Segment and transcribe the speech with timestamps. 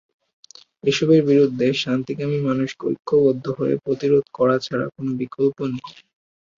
[0.83, 5.83] এসবের বিরুদ্ধে শান্তিকামী মানুষকে ঐক্যবদ্ধ হয়ে প্রতিরোধ করা ছাড়া কোনো বিকল্প নেই।